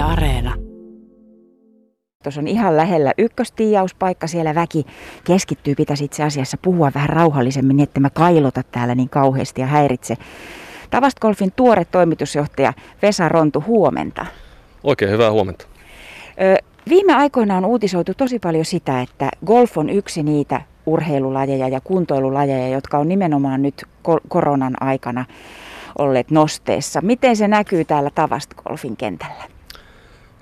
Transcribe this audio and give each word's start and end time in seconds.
Yle 0.00 0.12
Areena. 0.12 0.54
Tuossa 2.22 2.40
on 2.40 2.48
ihan 2.48 2.76
lähellä 2.76 3.12
ykköstiijauspaikka, 3.18 4.26
siellä 4.26 4.54
väki 4.54 4.86
keskittyy, 5.24 5.74
pitäisi 5.74 6.04
itse 6.04 6.22
asiassa 6.22 6.58
puhua 6.62 6.90
vähän 6.94 7.08
rauhallisemmin, 7.08 7.76
niin 7.76 7.84
että 7.84 8.00
mä 8.00 8.10
kailota 8.10 8.62
täällä 8.72 8.94
niin 8.94 9.08
kauheasti 9.08 9.60
ja 9.60 9.66
häiritse. 9.66 10.16
Tavastgolfin 10.90 11.52
tuore 11.56 11.84
toimitusjohtaja 11.84 12.72
Vesa 13.02 13.28
Rontu, 13.28 13.64
huomenta. 13.66 14.26
Oikein 14.84 15.10
hyvää 15.10 15.32
huomenta. 15.32 15.66
Ö, 16.42 16.56
viime 16.88 17.14
aikoina 17.14 17.56
on 17.56 17.64
uutisoitu 17.64 18.12
tosi 18.16 18.38
paljon 18.38 18.64
sitä, 18.64 19.00
että 19.00 19.30
golf 19.46 19.78
on 19.78 19.90
yksi 19.90 20.22
niitä 20.22 20.60
urheilulajeja 20.86 21.68
ja 21.68 21.80
kuntoilulajeja, 21.80 22.68
jotka 22.68 22.98
on 22.98 23.08
nimenomaan 23.08 23.62
nyt 23.62 23.84
koronan 24.28 24.82
aikana 24.82 25.24
olleet 25.98 26.30
nosteessa. 26.30 27.00
Miten 27.00 27.36
se 27.36 27.48
näkyy 27.48 27.84
täällä 27.84 28.10
Tavastgolfin 28.14 28.96
kentällä? 28.96 29.59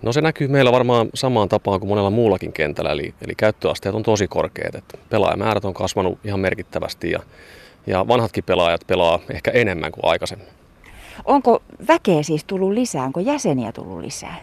No 0.03 0.13
se 0.13 0.21
näkyy 0.21 0.49
meillä 0.49 0.73
varmaan 0.73 1.09
samaan 1.15 1.49
tapaan 1.49 1.81
kuin 1.81 1.89
monella 1.89 2.11
muullakin 2.11 2.53
kentällä, 2.53 2.93
eli, 2.93 3.15
eli 3.25 3.35
käyttöasteet 3.37 3.95
on 3.95 4.03
tosi 4.03 4.29
korkeat. 4.29 4.75
Että 4.75 4.99
pelaajamäärät 5.11 5.65
on 5.65 5.75
kasvanut 5.75 6.19
ihan 6.25 6.41
merkittävästi 6.41 7.11
ja, 7.11 7.21
ja 7.87 8.09
vanhatkin 8.09 8.45
pelaajat 8.45 8.81
pelaa 8.87 9.19
ehkä 9.31 9.51
enemmän 9.51 9.93
kuin 9.93 10.05
aikaisemmin. 10.05 10.49
Onko 11.25 11.63
väkeä 11.89 12.23
siis 12.23 12.45
tullut 12.45 12.73
lisää? 12.73 13.05
Onko 13.05 13.21
jäseniä 13.21 13.73
tullut 13.73 14.01
lisää? 14.01 14.37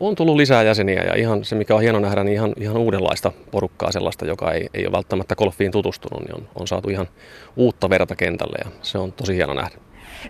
On 0.00 0.14
tullut 0.14 0.36
lisää 0.36 0.62
jäseniä 0.62 1.02
ja 1.02 1.14
ihan 1.14 1.44
se, 1.44 1.54
mikä 1.54 1.74
on 1.74 1.82
hieno 1.82 2.00
nähdä, 2.00 2.24
niin 2.24 2.34
ihan, 2.34 2.52
ihan 2.56 2.76
uudenlaista 2.76 3.32
porukkaa, 3.50 3.92
sellaista, 3.92 4.26
joka 4.26 4.52
ei, 4.52 4.68
ei 4.74 4.86
ole 4.86 4.92
välttämättä 4.92 5.34
golfiin 5.34 5.72
tutustunut, 5.72 6.22
niin 6.22 6.34
on, 6.34 6.48
on 6.54 6.68
saatu 6.68 6.88
ihan 6.88 7.08
uutta 7.56 7.90
verta 7.90 8.16
kentälle 8.16 8.56
ja 8.64 8.70
se 8.82 8.98
on 8.98 9.12
tosi 9.12 9.34
hieno 9.34 9.54
nähdä. 9.54 9.76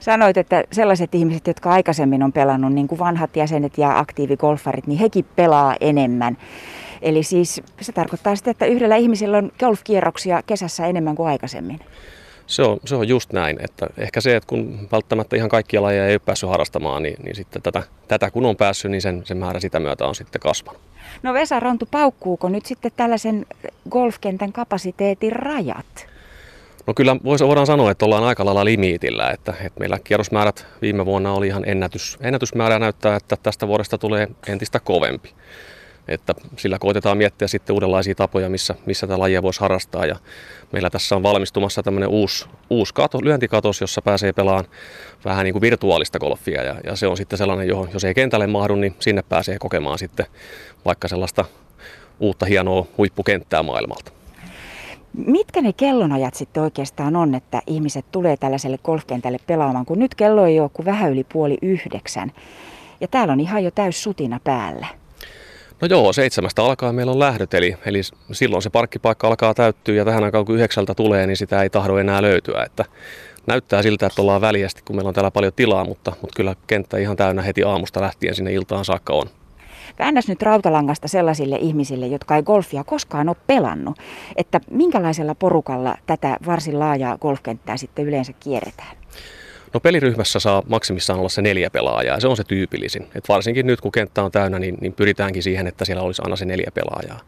Sanoit, 0.01 0.37
että 0.37 0.65
sellaiset 0.73 1.15
ihmiset, 1.15 1.47
jotka 1.47 1.71
aikaisemmin 1.71 2.23
on 2.23 2.33
pelannut, 2.33 2.73
niin 2.73 2.89
kuin 2.89 2.99
vanhat 2.99 3.37
jäsenet 3.37 3.79
ja 3.79 3.99
aktiivigolfarit, 3.99 4.87
niin 4.87 4.99
hekin 4.99 5.25
pelaa 5.37 5.77
enemmän. 5.81 6.37
Eli 7.03 7.23
siis 7.23 7.63
se 7.81 7.93
tarkoittaa 7.93 8.37
sitä, 8.37 8.51
että 8.51 8.67
yhdellä 8.67 8.97
ihmisellä 8.97 9.39
on 9.39 9.53
golfkierroksia 9.61 10.43
kesässä 10.47 10.87
enemmän 10.87 11.17
kuin 11.17 11.29
aikaisemmin. 11.29 11.81
Se 12.47 12.63
on, 12.63 12.81
se 12.85 12.95
on 12.95 13.09
just 13.09 13.33
näin, 13.33 13.59
että 13.61 13.87
ehkä 13.99 14.21
se, 14.21 14.37
että 14.37 14.47
kun 14.47 14.89
välttämättä 14.93 15.37
ihan 15.37 15.49
kaikkia 15.49 15.83
lajeja 15.83 16.07
ei 16.07 16.15
ole 16.15 16.19
päässyt 16.19 16.51
harrastamaan, 16.51 17.03
niin, 17.03 17.17
niin 17.25 17.37
sitten 17.37 17.63
tätä, 17.63 17.83
tätä 18.09 18.31
kun 18.31 18.47
on 18.47 18.57
päässyt, 18.57 18.91
niin 18.91 19.03
sen, 19.03 19.23
sen 19.25 19.37
määrä 19.37 19.61
sitä 19.61 19.81
myötä 19.81 20.07
on 20.07 20.15
sitten 20.15 20.41
kasvanut. 20.41 20.81
No 21.23 21.35
Vesa 21.35 21.61
Rontu, 21.61 21.89
paukkuuko 21.91 22.49
nyt 22.49 22.67
sitten 22.67 22.93
tällaisen 22.97 23.47
golfkentän 23.91 24.53
kapasiteetin 24.53 25.33
rajat? 25.33 26.07
No 26.91 26.95
kyllä 26.95 27.17
voidaan 27.25 27.67
sanoa, 27.67 27.91
että 27.91 28.05
ollaan 28.05 28.25
aika 28.25 28.45
lailla 28.45 28.65
limiitillä, 28.65 29.31
että, 29.31 29.55
että 29.65 29.81
meillä 29.81 29.99
kierrosmäärät 30.05 30.67
viime 30.83 31.07
vuonna 31.07 31.33
oli 31.33 31.47
ihan 31.47 31.69
ennätys, 31.69 32.19
ennätysmäärä 32.21 32.79
näyttää, 32.79 33.17
että 33.17 33.37
tästä 33.43 33.69
vuodesta 33.69 33.99
tulee 33.99 34.29
entistä 34.49 34.81
kovempi. 34.81 35.35
Että 36.09 36.35
sillä 36.57 36.79
koitetaan 36.79 37.17
miettiä 37.17 37.49
sitten 37.49 37.75
uudenlaisia 37.75 38.15
tapoja, 38.15 38.49
missä, 38.49 38.75
missä 38.87 39.07
tätä 39.07 39.19
lajia 39.19 39.43
voisi 39.43 39.61
harrastaa. 39.61 40.07
Ja 40.07 40.17
meillä 40.73 40.91
tässä 40.91 41.17
on 41.17 41.23
valmistumassa 41.23 41.83
tämmöinen 41.83 42.09
uusi, 42.09 42.47
uusi 42.71 42.95
kato, 42.95 43.19
lyöntikatos, 43.23 43.81
jossa 43.81 44.03
pääsee 44.03 44.33
pelaamaan 44.33 44.67
vähän 45.25 45.45
niin 45.45 45.55
kuin 45.55 45.63
virtuaalista 45.63 46.19
golfia. 46.19 46.63
Ja, 46.63 46.77
ja 46.85 46.97
se 46.97 47.07
on 47.07 47.17
sitten 47.17 47.39
sellainen, 47.39 47.69
johon 47.69 47.89
jos 47.93 48.05
ei 48.05 48.15
kentälle 48.15 48.47
mahdu, 48.47 48.75
niin 48.75 48.95
sinne 48.99 49.23
pääsee 49.23 49.59
kokemaan 49.59 49.99
sitten 49.99 50.27
vaikka 50.85 51.09
sellaista 51.09 51.45
uutta 52.21 52.47
hienoa 52.47 52.87
huippukenttää 52.99 53.63
maailmalta. 53.63 54.20
Mitkä 55.27 55.63
ne 55.63 55.73
kellonajat 55.73 56.35
sitten 56.35 56.63
oikeastaan 56.63 57.17
on, 57.17 57.35
että 57.35 57.63
ihmiset 57.67 58.05
tulee 58.13 58.37
tällaiselle 58.37 58.79
golfkentälle 58.85 59.39
pelaamaan, 59.47 59.87
kun 59.87 59.99
nyt 59.99 60.15
kello 60.15 60.47
ei 60.47 60.61
ole 60.61 60.71
kuin 60.73 60.87
vähän 60.87 61.13
yli 61.13 61.25
puoli 61.33 61.59
yhdeksän. 61.63 62.33
Ja 63.01 63.09
täällä 63.09 63.33
on 63.33 63.41
ihan 63.41 63.65
jo 63.65 63.71
täys 63.71 64.03
sutina 64.03 64.41
päällä. 64.45 64.87
No 65.81 65.89
joo, 65.89 66.13
seitsemästä 66.13 66.65
alkaa 66.65 66.93
meillä 66.93 67.13
on 67.13 67.19
lähdöt, 67.19 67.55
eli, 67.55 67.77
eli 67.87 68.01
silloin 68.33 68.63
se 68.63 68.71
parkkipaikka 68.71 69.29
alkaa 69.29 69.55
täyttyä 69.55 69.95
ja 69.95 70.05
tähän 70.05 70.25
aikaan 70.25 70.45
kun 70.45 70.55
yhdeksältä 70.55 70.95
tulee, 70.95 71.27
niin 71.27 71.37
sitä 71.37 71.63
ei 71.63 71.71
tahdo 71.71 71.97
enää 71.97 72.23
löytyä. 72.23 72.63
Että 72.67 72.85
näyttää 73.47 73.83
siltä, 73.83 74.07
että 74.07 74.23
ollaan 74.23 74.41
väljästi, 74.41 74.83
kun 74.85 74.97
meillä 74.97 75.09
on 75.09 75.15
täällä 75.15 75.31
paljon 75.31 75.53
tilaa, 75.57 75.85
mutta, 75.85 76.13
mutta 76.21 76.37
kyllä 76.37 76.55
kenttä 76.67 76.99
ihan 76.99 77.17
täynnä 77.17 77.43
heti 77.43 77.63
aamusta 77.63 78.01
lähtien 78.01 78.35
sinne 78.35 78.53
iltaan 78.53 78.85
saakka 78.85 79.13
on. 79.13 79.27
Väännäs 79.99 80.29
nyt 80.29 80.43
rautalangasta 80.43 81.09
sellaisille 81.09 81.57
ihmisille, 81.57 82.07
jotka 82.07 82.37
ei 82.37 82.43
golfia 82.43 82.85
koskaan 82.85 83.29
ole 83.29 83.37
pelannut, 83.47 83.99
että 84.37 84.61
minkälaisella 84.71 85.35
porukalla 85.35 85.97
tätä 86.07 86.37
varsin 86.47 86.79
laajaa 86.79 87.19
golfkenttää 87.19 87.77
sitten 87.77 88.07
yleensä 88.07 88.33
kierretään? 88.41 88.97
No 89.75 89.81
peliryhmässä 89.81 90.41
saa 90.41 90.63
maksimissaan 90.69 91.19
olla 91.19 91.29
se 91.29 91.43
neljä 91.43 91.71
pelaajaa 91.71 92.15
ja 92.15 92.21
se 92.21 92.29
on 92.29 92.37
se 92.37 92.45
tyypillisin. 92.45 93.07
Et 93.15 93.29
varsinkin 93.29 93.67
nyt 93.67 93.81
kun 93.81 93.93
kenttä 93.93 94.23
on 94.23 94.33
täynnä, 94.33 94.59
niin, 94.59 94.77
niin 94.81 94.93
pyritäänkin 94.93 95.43
siihen, 95.43 95.67
että 95.67 95.85
siellä 95.85 96.03
olisi 96.03 96.23
aina 96.25 96.37
se 96.37 96.45
neljä 96.45 96.71
pelaajaa. 96.75 97.21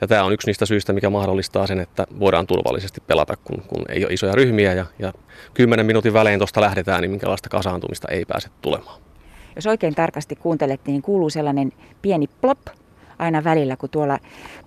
Ja 0.00 0.06
tämä 0.06 0.24
on 0.24 0.32
yksi 0.32 0.46
niistä 0.46 0.66
syistä, 0.66 0.92
mikä 0.92 1.10
mahdollistaa 1.10 1.66
sen, 1.66 1.80
että 1.80 2.06
voidaan 2.20 2.46
turvallisesti 2.46 3.00
pelata, 3.06 3.36
kun, 3.36 3.62
kun 3.66 3.84
ei 3.88 4.04
ole 4.04 4.12
isoja 4.12 4.34
ryhmiä 4.34 4.72
ja, 4.72 4.86
ja 4.98 5.12
10 5.54 5.86
minuutin 5.86 6.12
välein 6.12 6.40
tuosta 6.40 6.60
lähdetään, 6.60 7.00
niin 7.00 7.10
minkälaista 7.10 7.48
kasaantumista 7.48 8.08
ei 8.08 8.24
pääse 8.24 8.48
tulemaan 8.62 9.00
jos 9.56 9.66
oikein 9.66 9.94
tarkasti 9.94 10.36
kuuntelette, 10.36 10.90
niin 10.90 11.02
kuuluu 11.02 11.30
sellainen 11.30 11.72
pieni 12.02 12.26
plop 12.40 12.58
aina 13.18 13.44
välillä, 13.44 13.76
kun 13.76 13.90
tuolla 13.90 14.18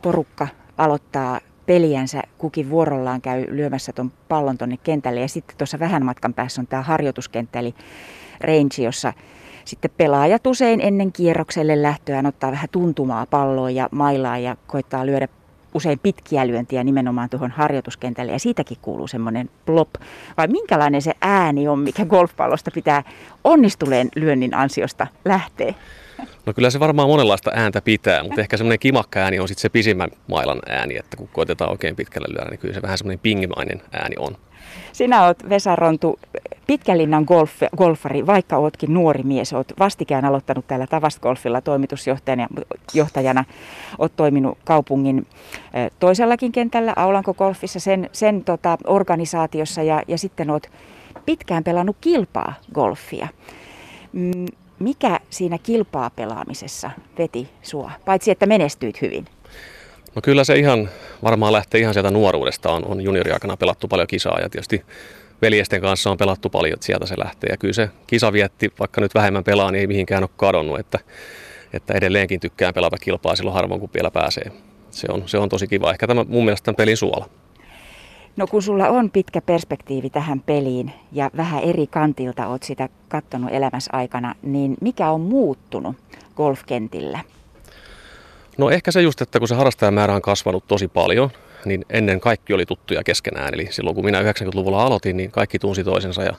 porukka 0.01 0.47
aloittaa 0.77 1.39
peliänsä, 1.65 2.23
kukin 2.37 2.69
vuorollaan 2.69 3.21
käy 3.21 3.45
lyömässä 3.49 3.93
tuon 3.93 4.11
pallon 4.27 4.57
tuonne 4.57 4.77
kentälle. 4.83 5.19
Ja 5.21 5.27
sitten 5.27 5.57
tuossa 5.57 5.79
vähän 5.79 6.05
matkan 6.05 6.33
päässä 6.33 6.61
on 6.61 6.67
tämä 6.67 6.81
harjoituskenttä, 6.81 7.59
eli 7.59 7.75
range, 8.41 8.83
jossa 8.83 9.13
sitten 9.65 9.91
pelaajat 9.97 10.47
usein 10.47 10.81
ennen 10.81 11.11
kierrokselle 11.11 11.81
lähtöään 11.81 12.25
ottaa 12.25 12.51
vähän 12.51 12.69
tuntumaa 12.71 13.25
palloa 13.25 13.69
ja 13.69 13.89
mailaa 13.91 14.37
ja 14.37 14.57
koittaa 14.67 15.05
lyödä 15.05 15.27
usein 15.73 15.99
pitkiä 15.99 16.47
lyöntiä 16.47 16.83
nimenomaan 16.83 17.29
tuohon 17.29 17.51
harjoituskentälle 17.51 18.31
ja 18.31 18.39
siitäkin 18.39 18.77
kuuluu 18.81 19.07
semmoinen 19.07 19.49
plop. 19.65 19.89
Vai 20.37 20.47
minkälainen 20.47 21.01
se 21.01 21.13
ääni 21.21 21.67
on, 21.67 21.79
mikä 21.79 22.05
golfpallosta 22.05 22.71
pitää 22.73 23.03
onnistuneen 23.43 24.09
lyönnin 24.15 24.53
ansiosta 24.53 25.07
lähteä? 25.25 25.73
No 26.45 26.53
kyllä 26.53 26.69
se 26.69 26.79
varmaan 26.79 27.09
monenlaista 27.09 27.51
ääntä 27.53 27.81
pitää, 27.81 28.23
mutta 28.23 28.41
ehkä 28.41 28.57
semmoinen 28.57 28.79
kimakka 28.79 29.19
ääni 29.19 29.39
on 29.39 29.47
sitten 29.47 29.61
se 29.61 29.69
pisimmän 29.69 30.09
mailan 30.27 30.59
ääni, 30.69 30.97
että 30.97 31.17
kun 31.17 31.29
koitetaan 31.33 31.71
oikein 31.71 31.95
pitkälle 31.95 32.27
lyödä, 32.29 32.49
niin 32.49 32.59
kyllä 32.59 32.73
se 32.73 32.81
vähän 32.81 32.97
semmoinen 32.97 33.19
pingimainen 33.19 33.81
ääni 33.91 34.15
on. 34.19 34.37
Sinä 34.91 35.25
olet 35.25 35.49
Vesa 35.49 35.75
Rontu 35.75 36.19
pitkälinnan 36.67 37.23
golf, 37.23 37.51
golfari, 37.77 38.25
vaikka 38.25 38.57
oletkin 38.57 38.93
nuori 38.93 39.23
mies. 39.23 39.53
Olet 39.53 39.73
vastikään 39.79 40.25
aloittanut 40.25 40.67
täällä 40.67 40.87
Tavast-golfilla 40.87 41.61
toimitusjohtajana. 41.61 42.47
Johtajana. 42.93 43.45
Olet 43.97 44.15
toiminut 44.15 44.57
kaupungin 44.65 45.27
toisellakin 45.99 46.51
kentällä, 46.51 46.93
Aulanko 46.95 47.33
Golfissa, 47.33 47.79
sen, 47.79 48.09
sen 48.11 48.43
tota, 48.43 48.77
organisaatiossa 48.87 49.83
ja, 49.83 50.01
ja 50.07 50.17
sitten 50.17 50.49
olet 50.49 50.71
pitkään 51.25 51.63
pelannut 51.63 51.97
kilpaa 52.01 52.53
golfia. 52.73 53.27
Mm, 54.13 54.45
mikä 54.79 55.19
siinä 55.29 55.57
kilpaa 55.57 56.09
pelaamisessa 56.09 56.91
veti 57.17 57.49
sua, 57.61 57.91
paitsi 58.05 58.31
että 58.31 58.45
menestyit 58.45 59.01
hyvin? 59.01 59.25
No 60.17 60.21
kyllä 60.21 60.43
se 60.43 60.55
ihan 60.55 60.89
varmaan 61.23 61.53
lähtee 61.53 61.81
ihan 61.81 61.93
sieltä 61.93 62.11
nuoruudesta. 62.11 62.71
On, 62.71 62.85
on 62.85 63.01
junioriaikana 63.01 63.57
pelattu 63.57 63.87
paljon 63.87 64.07
kisaa 64.07 64.39
ja 64.39 64.49
tietysti 64.49 64.85
veljesten 65.41 65.81
kanssa 65.81 66.11
on 66.11 66.17
pelattu 66.17 66.49
paljon, 66.49 66.73
että 66.73 66.85
sieltä 66.85 67.05
se 67.05 67.15
lähtee. 67.17 67.49
Ja 67.49 67.57
kyllä 67.57 67.73
se 67.73 67.89
kisavietti, 68.07 68.73
vaikka 68.79 69.01
nyt 69.01 69.15
vähemmän 69.15 69.43
pelaa, 69.43 69.71
niin 69.71 69.79
ei 69.79 69.87
mihinkään 69.87 70.23
ole 70.23 70.29
kadonnut. 70.37 70.79
Että, 70.79 70.99
että 71.73 71.93
edelleenkin 71.93 72.39
tykkään 72.39 72.73
pelata 72.73 72.97
kilpaa 72.97 73.35
silloin 73.35 73.53
harvoin, 73.53 73.79
kun 73.79 73.89
vielä 73.93 74.11
pääsee. 74.11 74.51
Se 74.91 75.07
on, 75.11 75.23
se 75.25 75.37
on 75.37 75.49
tosi 75.49 75.67
kiva. 75.67 75.91
Ehkä 75.91 76.07
tämä 76.07 76.25
mun 76.27 76.45
mielestä 76.45 76.65
tämän 76.65 76.75
pelin 76.75 76.97
suola. 76.97 77.29
No 78.37 78.47
kun 78.47 78.61
sulla 78.61 78.89
on 78.89 79.11
pitkä 79.11 79.41
perspektiivi 79.41 80.09
tähän 80.09 80.39
peliin 80.39 80.91
ja 81.11 81.31
vähän 81.37 81.63
eri 81.63 81.87
kantilta 81.87 82.47
oot 82.47 82.63
sitä 82.63 82.89
kattonut 83.09 83.49
elämässä 83.53 83.89
aikana, 83.93 84.35
niin 84.41 84.77
mikä 84.81 85.11
on 85.11 85.21
muuttunut 85.21 85.95
golfkentillä? 86.35 87.19
No 88.57 88.69
ehkä 88.69 88.91
se 88.91 89.01
just, 89.01 89.21
että 89.21 89.39
kun 89.39 89.47
se 89.47 89.55
harrastajamäärä 89.55 90.15
on 90.15 90.21
kasvanut 90.21 90.67
tosi 90.67 90.87
paljon, 90.87 91.29
niin 91.65 91.85
ennen 91.89 92.19
kaikki 92.19 92.53
oli 92.53 92.65
tuttuja 92.65 93.03
keskenään. 93.03 93.53
Eli 93.53 93.67
silloin 93.71 93.95
kun 93.95 94.05
minä 94.05 94.21
90-luvulla 94.21 94.83
aloitin, 94.83 95.17
niin 95.17 95.31
kaikki 95.31 95.59
tunsi 95.59 95.83
toisensa 95.83 96.23
ja, 96.23 96.33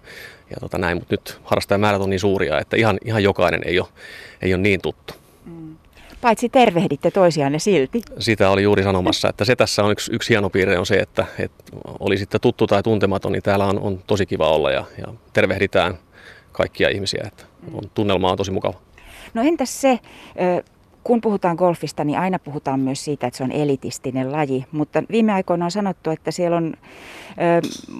ja 0.50 0.56
tota 0.60 0.78
näin. 0.78 0.98
Mutta 0.98 1.12
nyt 1.12 1.40
harrastajamäärät 1.44 2.02
on 2.02 2.10
niin 2.10 2.20
suuria, 2.20 2.58
että 2.58 2.76
ihan, 2.76 2.98
ihan 3.04 3.22
jokainen 3.22 3.60
ei 3.64 3.80
ole, 3.80 3.88
ei 4.42 4.54
ole 4.54 4.62
niin 4.62 4.80
tuttu. 4.80 5.14
Mm. 5.44 5.76
Paitsi 6.20 6.48
tervehditte 6.48 7.10
toisianne 7.10 7.58
silti. 7.58 8.02
Sitä 8.18 8.50
oli 8.50 8.62
juuri 8.62 8.82
sanomassa, 8.82 9.28
että 9.28 9.44
se 9.44 9.56
tässä 9.56 9.84
on 9.84 9.92
yksi, 9.92 10.12
yksi 10.14 10.30
hieno 10.30 10.50
piirre 10.50 10.78
on 10.78 10.86
se, 10.86 10.94
että, 10.94 11.26
että 11.38 11.64
oli 12.00 12.18
sitten 12.18 12.40
tuttu 12.40 12.66
tai 12.66 12.82
tuntematon, 12.82 13.32
niin 13.32 13.42
täällä 13.42 13.66
on, 13.66 13.78
on 13.78 14.02
tosi 14.06 14.26
kiva 14.26 14.50
olla 14.50 14.70
ja, 14.70 14.84
ja 14.98 15.14
tervehditään 15.32 15.98
kaikkia 16.52 16.88
ihmisiä. 16.88 17.24
Että 17.26 17.44
on, 17.74 17.90
tunnelma 17.94 18.30
on 18.30 18.36
tosi 18.36 18.50
mukava. 18.50 18.80
No 19.34 19.42
entäs 19.42 19.80
se, 19.80 19.98
kun 21.08 21.20
puhutaan 21.20 21.56
golfista, 21.56 22.04
niin 22.04 22.18
aina 22.18 22.38
puhutaan 22.38 22.80
myös 22.80 23.04
siitä, 23.04 23.26
että 23.26 23.38
se 23.38 23.44
on 23.44 23.52
elitistinen 23.52 24.32
laji, 24.32 24.64
mutta 24.72 25.02
viime 25.10 25.32
aikoina 25.32 25.64
on 25.64 25.70
sanottu, 25.70 26.10
että 26.10 26.30
siellä 26.30 26.56
on 26.56 26.74
ö, 26.76 26.80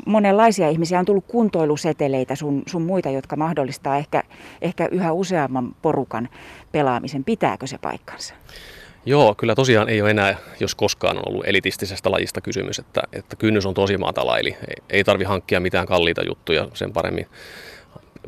monenlaisia 0.06 0.68
ihmisiä, 0.68 0.98
on 0.98 1.04
tullut 1.04 1.24
kuntoiluseteleitä 1.28 2.34
sun, 2.34 2.62
sun 2.66 2.82
muita, 2.82 3.10
jotka 3.10 3.36
mahdollistaa 3.36 3.96
ehkä, 3.96 4.22
ehkä 4.62 4.88
yhä 4.90 5.12
useamman 5.12 5.74
porukan 5.82 6.28
pelaamisen. 6.72 7.24
Pitääkö 7.24 7.66
se 7.66 7.78
paikkansa? 7.78 8.34
Joo, 9.06 9.34
kyllä 9.34 9.54
tosiaan 9.54 9.88
ei 9.88 10.02
ole 10.02 10.10
enää, 10.10 10.36
jos 10.60 10.74
koskaan 10.74 11.16
on 11.16 11.28
ollut 11.28 11.46
elitistisestä 11.46 12.10
lajista 12.10 12.40
kysymys, 12.40 12.78
että, 12.78 13.02
että 13.12 13.36
kynnys 13.36 13.66
on 13.66 13.74
tosi 13.74 13.96
matala, 13.96 14.38
eli 14.38 14.56
ei, 14.90 15.04
tarvi 15.04 15.24
hankkia 15.24 15.60
mitään 15.60 15.86
kalliita 15.86 16.22
juttuja 16.26 16.68
sen 16.74 16.92
paremmin 16.92 17.26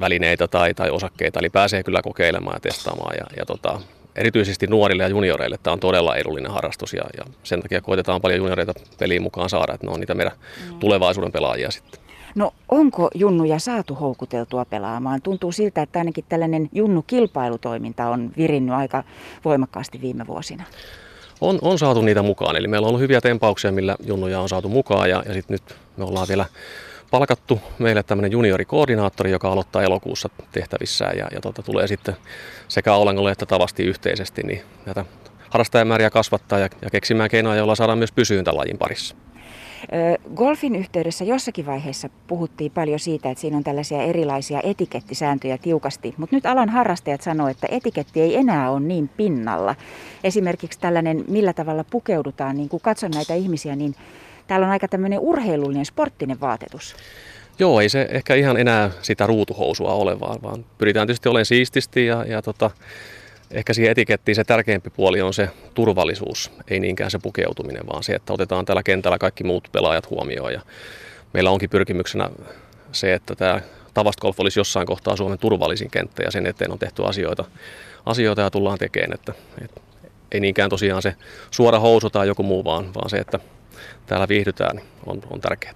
välineitä 0.01 0.49
tai, 0.49 0.75
tai 0.75 0.91
osakkeita, 0.91 1.39
eli 1.39 1.51
pääsee 1.51 1.83
kyllä 1.83 2.03
kokeilemaan 2.03 2.57
ja 2.57 2.61
testaamaan. 2.61 3.17
Ja, 3.19 3.27
ja 3.37 3.47
tota, 3.47 3.81
erityisesti 4.17 4.67
nuorille 4.67 5.03
ja 5.03 5.09
junioreille 5.09 5.59
tämä 5.63 5.73
on 5.73 5.81
todella 5.81 6.17
edullinen 6.17 6.53
harrastus 6.53 6.95
ja, 6.95 7.03
ja 7.17 7.25
sen 7.43 7.63
takia 7.63 7.81
koitetaan 7.81 8.21
paljon 8.21 8.39
junioreita 8.39 8.73
peliin 8.99 9.23
mukaan 9.23 9.51
saada, 9.51 9.75
että 9.75 9.87
ne 9.87 9.93
on 9.93 10.01
niitä 10.01 10.15
meidän 10.15 10.33
mm. 10.71 10.79
tulevaisuuden 10.79 11.33
pelaajia 11.33 11.71
sitten. 11.71 12.01
No 12.35 12.55
onko 12.69 13.11
junnuja 13.15 13.59
saatu 13.59 13.95
houkuteltua 13.95 14.65
pelaamaan? 14.65 15.23
Tuntuu 15.23 15.53
siltä, 15.53 15.83
että 15.83 15.99
ainakin 15.99 16.25
tällainen 16.29 16.69
junnu-kilpailutoiminta 16.73 18.09
on 18.09 18.31
virinnyt 18.37 18.75
aika 18.75 19.05
voimakkaasti 19.45 20.01
viime 20.01 20.27
vuosina. 20.27 20.65
On, 21.41 21.59
on 21.63 21.79
saatu 21.79 22.03
niitä 22.03 22.23
mukaan, 22.23 22.57
eli 22.57 22.69
meillä 22.69 22.85
on 22.85 22.89
ollut 22.89 23.01
hyviä 23.01 23.21
tempauksia, 23.21 23.73
millä 23.73 23.97
junnuja 24.07 24.41
on 24.41 24.49
saatu 24.49 24.69
mukaan 24.69 25.11
ja, 25.11 25.23
ja 25.27 25.35
sitten 25.35 25.55
nyt 25.55 25.77
me 25.97 26.05
ollaan 26.05 26.29
vielä 26.29 26.45
palkattu 27.11 27.61
meille 27.79 28.03
tämmöinen 28.03 28.33
juniorikoordinaattori, 28.33 29.31
joka 29.31 29.53
aloittaa 29.53 29.83
elokuussa 29.83 30.29
tehtävissään 30.53 31.19
ja, 31.19 31.29
ja 31.35 31.41
tota, 31.41 31.63
tulee 31.63 31.87
sitten 31.87 32.17
sekä 32.69 32.95
Aulangolle 32.95 33.31
että 33.31 33.47
tavasti 33.47 33.83
yhteisesti 33.83 34.43
niin 34.43 34.63
näitä 34.87 35.05
harrastajamääriä 35.51 36.11
kasvattaa 36.11 36.59
ja, 36.59 36.69
ja 36.83 36.91
keksimään 36.91 37.31
keinoja, 37.31 37.57
joilla 37.57 37.75
saadaan 37.75 37.99
myös 37.99 38.13
pysyyn 38.13 38.45
tämän 38.45 38.59
lajin 38.59 38.79
parissa. 38.79 39.17
Golfin 40.35 40.77
yhteydessä 40.77 41.25
jossakin 41.25 41.67
vaiheessa 41.67 42.09
puhuttiin 42.27 42.73
paljon 42.73 42.99
siitä, 42.99 43.31
että 43.31 43.41
siinä 43.41 43.57
on 43.57 43.65
tällaisia 43.65 44.03
erilaisia 44.03 44.61
etikettisääntöjä 44.65 45.59
tiukasti, 45.59 46.15
mutta 46.17 46.37
nyt 46.37 46.47
alan 46.47 46.69
harrastajat 46.69 47.23
sanoo, 47.23 47.49
että 47.49 47.67
etiketti 47.71 48.21
ei 48.21 48.37
enää 48.37 48.71
ole 48.71 48.81
niin 48.81 49.09
pinnalla. 49.09 49.75
Esimerkiksi 50.25 50.81
tällainen, 50.81 51.25
millä 51.29 51.53
tavalla 51.53 51.85
pukeudutaan, 51.85 52.57
niin 52.57 52.69
kun 52.69 52.81
katson 52.81 53.11
näitä 53.11 53.35
ihmisiä, 53.35 53.77
niin 53.77 53.95
täällä 54.51 54.67
on 54.67 54.73
aika 54.73 54.89
tämmöinen 54.89 55.19
urheilullinen, 55.19 55.87
sporttinen 55.87 56.41
vaatetus. 56.41 56.97
Joo, 57.59 57.81
ei 57.81 57.89
se 57.89 58.09
ehkä 58.11 58.35
ihan 58.35 58.57
enää 58.57 58.91
sitä 59.03 59.27
ruutuhousua 59.27 59.93
ole, 59.93 60.21
vaan, 60.21 60.43
vaan 60.43 60.65
pyritään 60.79 61.07
tietysti 61.07 61.29
olemaan 61.29 61.47
siististi 61.47 62.07
ja, 62.07 62.25
ja 62.25 62.43
tota, 62.43 62.71
ehkä 63.51 63.75
siihen 63.75 63.93
etikettiin 63.93 64.37
se 64.37 64.45
tärkeämpi 64.45 64.91
puoli 64.91 65.21
on 65.21 65.35
se 65.35 65.49
turvallisuus, 65.75 66.53
ei 66.69 66.81
niinkään 66.81 67.11
se 67.11 67.19
pukeutuminen, 67.19 67.87
vaan 67.93 68.03
se, 68.03 68.15
että 68.15 68.33
otetaan 68.33 68.65
tällä 68.65 68.83
kentällä 68.83 69.19
kaikki 69.19 69.45
muut 69.45 69.69
pelaajat 69.73 70.11
huomioon. 70.11 70.53
Ja 70.53 70.61
meillä 71.33 71.51
onkin 71.51 71.71
pyrkimyksenä 71.71 72.31
se, 72.93 73.15
että 73.15 73.35
tämä 73.35 73.61
Tavast 73.95 74.21
Golf 74.21 74.41
olisi 74.41 74.61
jossain 74.61 74.87
kohtaa 74.87 75.17
Suomen 75.17 75.39
turvallisin 75.39 75.91
kenttä 75.91 76.23
ja 76.23 76.31
sen 76.31 76.47
eteen 76.47 76.73
on 76.73 76.79
tehty 76.79 77.05
asioita, 77.05 77.45
asioita 78.07 78.43
ja 78.43 78.51
tullaan 78.51 78.79
tekemään. 78.79 79.15
Että, 79.15 79.33
että 79.65 79.81
ei 80.33 80.41
niinkään 80.41 80.71
tosiaan 80.71 81.03
se 81.03 81.15
suora 81.51 81.79
housu 81.79 82.11
tai 82.11 82.27
joku 82.27 82.43
muu, 82.43 82.65
vaan, 82.65 82.95
vaan 82.95 83.11
se, 83.11 83.17
että 83.17 83.39
täällä 84.07 84.29
viihdytään, 84.29 84.81
on, 85.07 85.21
on 85.31 85.41
tärkeää. 85.41 85.75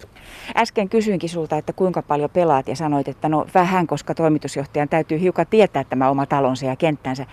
Äsken 0.57 0.89
kysyinkin 0.89 1.31
sulta, 1.31 1.57
että 1.57 1.73
kuinka 1.73 2.03
paljon 2.03 2.31
pelaat 2.31 2.69
ja 2.69 2.77
sanoit, 2.77 3.09
että 3.09 3.29
no 3.29 3.47
vähän, 3.55 3.87
koska 3.87 4.15
toimitusjohtajan 4.15 4.89
täytyy 4.89 5.21
hiukan 5.21 5.47
tietää 5.47 5.85
tämä 5.85 6.11
oma 6.11 6.27
talonsa 6.27 6.67
ja 6.67 6.77
kenttänsä. 6.77 7.27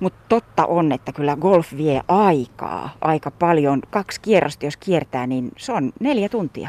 Mutta 0.00 0.18
totta 0.28 0.66
on, 0.66 0.92
että 0.92 1.12
kyllä 1.12 1.36
golf 1.36 1.76
vie 1.76 2.00
aikaa 2.08 2.96
aika 3.00 3.30
paljon. 3.30 3.80
Kaksi 3.90 4.20
kierrosta, 4.20 4.64
jos 4.64 4.76
kiertää, 4.76 5.26
niin 5.26 5.50
se 5.56 5.72
on 5.72 5.92
neljä 6.00 6.28
tuntia. 6.28 6.68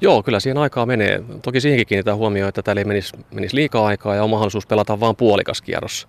Joo, 0.00 0.22
kyllä 0.22 0.40
siihen 0.40 0.58
aikaa 0.58 0.86
menee. 0.86 1.22
Toki 1.42 1.60
siihenkin 1.60 1.86
kiinnitetään 1.86 2.18
huomioon, 2.18 2.48
että 2.48 2.62
täällä 2.62 2.80
ei 2.80 2.84
menisi, 2.84 3.16
menisi 3.30 3.56
liikaa 3.56 3.86
aikaa 3.86 4.14
ja 4.14 4.24
on 4.24 4.30
mahdollisuus 4.30 4.66
pelata 4.66 5.00
vain 5.00 5.16
puolikas 5.16 5.62
kierros. 5.62 6.08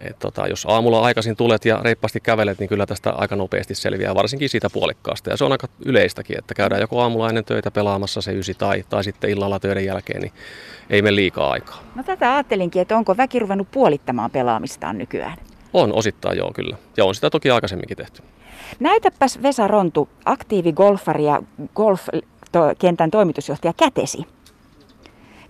Et 0.00 0.18
tota, 0.18 0.46
jos 0.46 0.66
aamulla 0.66 1.00
aikaisin 1.00 1.36
tulet 1.36 1.64
ja 1.64 1.78
reippaasti 1.82 2.20
kävelet, 2.20 2.58
niin 2.58 2.68
kyllä 2.68 2.86
tästä 2.86 3.10
aika 3.10 3.36
nopeasti 3.36 3.74
selviää, 3.74 4.14
varsinkin 4.14 4.48
siitä 4.48 4.70
puolikkaasta. 4.72 5.30
Ja 5.30 5.36
se 5.36 5.44
on 5.44 5.52
aika 5.52 5.68
yleistäkin, 5.84 6.38
että 6.38 6.54
käydään 6.54 6.80
joko 6.80 7.02
aamulla 7.02 7.28
ennen 7.28 7.44
töitä 7.44 7.70
pelaamassa 7.70 8.20
se 8.20 8.32
ysi 8.32 8.54
tai, 8.54 8.84
tai 8.88 9.04
sitten 9.04 9.30
illalla 9.30 9.60
töiden 9.60 9.84
jälkeen, 9.84 10.20
niin 10.20 10.32
ei 10.90 11.02
mene 11.02 11.16
liikaa 11.16 11.50
aikaa. 11.50 11.82
No 11.94 12.02
tätä 12.02 12.34
ajattelinkin, 12.34 12.82
että 12.82 12.96
onko 12.96 13.16
väki 13.16 13.38
ruvennut 13.38 13.70
puolittamaan 13.70 14.30
pelaamistaan 14.30 14.98
nykyään? 14.98 15.38
On 15.72 15.92
osittain 15.92 16.38
joo 16.38 16.52
kyllä. 16.54 16.76
Ja 16.96 17.04
on 17.04 17.14
sitä 17.14 17.30
toki 17.30 17.50
aikaisemminkin 17.50 17.96
tehty. 17.96 18.22
Näytäpäs 18.80 19.42
Vesa 19.42 19.68
Rontu, 19.68 20.08
aktiivigolfari 20.24 21.24
ja 21.24 21.42
golfkentän 21.74 23.10
toimitusjohtaja 23.10 23.72
kätesi. 23.72 24.26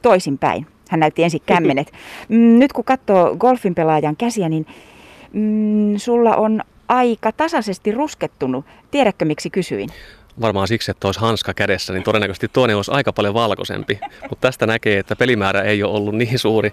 Toisinpäin. 0.02 0.66
Hän 0.88 1.00
näytti 1.00 1.22
ensin 1.22 1.42
kämmenet. 1.46 1.92
Mm, 2.28 2.58
nyt 2.58 2.72
kun 2.72 2.84
katsoo 2.84 3.36
golfin 3.36 3.74
pelaajan 3.74 4.16
käsiä, 4.16 4.48
niin 4.48 4.66
mm, 5.32 5.96
sulla 5.96 6.36
on 6.36 6.62
aika 6.88 7.32
tasaisesti 7.32 7.92
ruskettunut. 7.92 8.64
Tiedätkö 8.90 9.24
miksi 9.24 9.50
kysyin? 9.50 9.88
Varmaan 10.40 10.68
siksi, 10.68 10.90
että 10.90 11.08
olisi 11.08 11.20
hanska 11.20 11.54
kädessä, 11.54 11.92
niin 11.92 12.02
todennäköisesti 12.02 12.48
toinen 12.48 12.76
olisi 12.76 12.90
aika 12.90 13.12
paljon 13.12 13.34
valkoisempi. 13.34 14.00
Mutta 14.30 14.48
tästä 14.48 14.66
näkee, 14.66 14.98
että 14.98 15.16
pelimäärä 15.16 15.62
ei 15.62 15.82
ole 15.82 15.96
ollut 15.96 16.14
niin 16.14 16.38
suuri, 16.38 16.72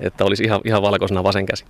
että 0.00 0.24
olisi 0.24 0.44
ihan, 0.44 0.60
ihan 0.64 0.82
valkoisena 0.82 1.22
vasen 1.22 1.46
käsi. 1.46 1.64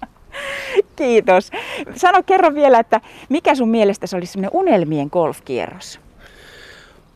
Kiitos. 0.96 1.50
Sano 1.96 2.22
kerro 2.22 2.54
vielä, 2.54 2.78
että 2.78 3.00
mikä 3.28 3.54
sun 3.54 3.68
mielestä 3.68 4.06
se 4.06 4.16
olisi 4.16 4.32
semmoinen 4.32 4.60
unelmien 4.60 5.08
golfkierros? 5.12 6.00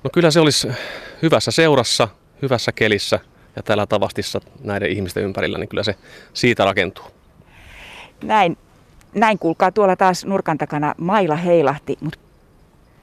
No 0.05 0.11
kyllä 0.13 0.31
se 0.31 0.41
olisi 0.41 0.69
hyvässä 1.23 1.51
seurassa, 1.51 2.09
hyvässä 2.43 2.73
kelissä 2.73 3.21
ja 3.57 3.63
täällä 3.63 3.87
Tavastissa 3.87 4.41
näiden 4.65 4.91
ihmisten 4.91 5.23
ympärillä, 5.23 5.59
niin 5.59 5.69
kyllä 5.69 5.83
se 5.83 5.95
siitä 6.33 6.65
rakentuu. 6.65 7.05
Näin, 8.25 8.59
näin 9.15 9.39
kuulkaa 9.39 9.73
tuolla 9.73 9.97
taas 9.97 10.25
nurkan 10.25 10.59
takana 10.59 10.95
maila 10.99 11.37
heilahti, 11.37 11.99
mutta 12.01 12.19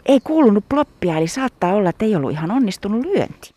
ei 0.06 0.20
kuulunut 0.24 0.66
ploppia, 0.70 1.18
eli 1.18 1.28
saattaa 1.28 1.74
olla, 1.74 1.90
että 1.90 2.06
ei 2.06 2.16
ollut 2.16 2.32
ihan 2.32 2.52
onnistunut 2.52 3.06
lyönti. 3.06 3.56